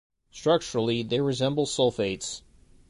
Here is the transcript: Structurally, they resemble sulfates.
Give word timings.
Structurally, 0.31 1.03
they 1.03 1.21
resemble 1.21 1.67
sulfates. 1.67 2.41